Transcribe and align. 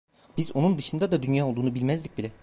Biz 0.37 0.55
onun 0.55 0.77
dışında 0.77 1.11
da 1.11 1.23
dünya 1.23 1.47
olduğunu 1.47 1.75
bilmezdik 1.75 2.17
bile. 2.17 2.31